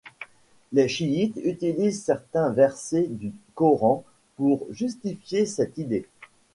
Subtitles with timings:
[0.73, 4.03] Les chiites utilisent certains versets du coran
[4.35, 6.07] pour justifier cette idée.